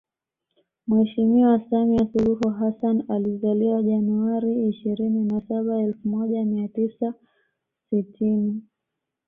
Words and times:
Mheshimiwa 0.87 1.61
Samia 1.69 2.07
Suluhu 2.13 2.49
Hassan 2.49 3.03
alizaliwa 3.09 3.83
Januari 3.83 4.67
ishirini 4.69 5.23
na 5.25 5.41
saba 5.41 5.77
elfu 5.81 6.07
moja 6.09 6.45
mia 6.45 6.67
tisa 6.67 7.13
sitini 7.89 8.61